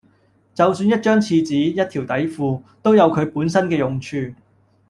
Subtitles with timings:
[0.55, 4.33] 就算一張廁紙、一條底褲，都有佢本身嘅用處